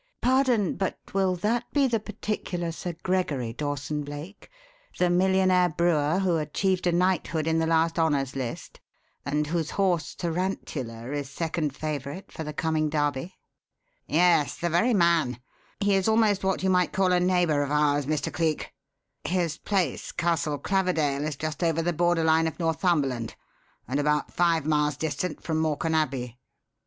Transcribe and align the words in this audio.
"Pardon, 0.23 0.73
but 0.77 0.97
will 1.13 1.35
that 1.35 1.71
be 1.73 1.85
the 1.87 1.99
particular 1.99 2.71
Sir 2.71 2.95
Gregory 3.03 3.53
Dawson 3.53 4.03
Blake 4.03 4.49
the 4.97 5.11
millionaire 5.11 5.69
brewer 5.69 6.17
who 6.17 6.37
achieved 6.37 6.87
a 6.87 6.91
knighthood 6.91 7.45
in 7.45 7.59
the 7.59 7.67
last 7.67 7.99
'Honours 7.99 8.35
List' 8.35 8.79
and 9.27 9.45
whose 9.45 9.69
horse, 9.69 10.15
Tarantula, 10.15 11.11
is 11.11 11.29
second 11.29 11.75
favourite 11.75 12.31
for 12.31 12.43
the 12.43 12.51
coming 12.51 12.89
Derby?" 12.89 13.35
"Yes, 14.07 14.57
the 14.57 14.71
very 14.71 14.95
man. 14.95 15.39
He 15.81 15.93
is 15.93 16.07
almost 16.07 16.43
what 16.43 16.63
you 16.63 16.71
might 16.71 16.93
call 16.93 17.13
a 17.13 17.19
neighbour 17.19 17.61
of 17.61 17.69
ours, 17.69 18.07
Mr. 18.07 18.33
Cleek. 18.33 18.73
His 19.23 19.59
place, 19.59 20.11
Castle 20.11 20.57
Claverdale, 20.57 21.25
is 21.25 21.35
just 21.35 21.61
over 21.63 21.83
the 21.83 21.93
border 21.93 22.23
line 22.23 22.47
of 22.47 22.57
Northumberland 22.57 23.35
and 23.87 23.99
about 23.99 24.33
five 24.33 24.65
miles 24.65 24.97
distant 24.97 25.43
from 25.43 25.59
Morcan 25.61 25.93
Abbey. 25.93 26.39